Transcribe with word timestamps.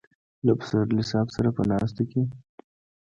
له 0.45 0.53
پسرلي 0.59 1.03
صاحب 1.11 1.27
سره 1.35 1.49
په 1.55 1.61
ناستو 1.69 2.03
کې. 2.11 2.21